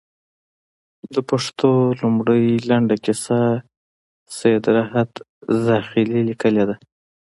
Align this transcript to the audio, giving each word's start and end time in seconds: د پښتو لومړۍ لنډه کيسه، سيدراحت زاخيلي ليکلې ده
د 1.13 1.15
پښتو 1.29 1.69
لومړۍ 2.01 2.45
لنډه 2.69 2.95
کيسه، 3.05 3.39
سيدراحت 4.37 5.11
زاخيلي 5.65 6.21
ليکلې 6.29 6.63
ده 6.69 6.75